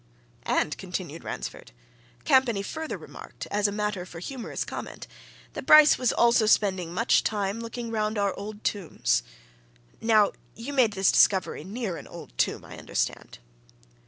[0.47, 1.73] "And," continued Ransford,
[2.25, 5.05] "Campany further remarked, as a matter for humorous comment,
[5.53, 9.21] that Bryce was also spending much time looking round our old tombs.
[10.01, 13.37] Now you made this discovery near an old tomb, I understand?"